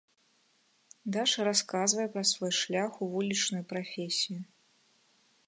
Даша 1.17 1.41
расказвае 1.49 2.07
пра 2.15 2.23
свой 2.31 2.53
шлях 2.61 2.91
у 3.01 3.11
вулічную 3.13 3.63
прафесію. 3.75 4.41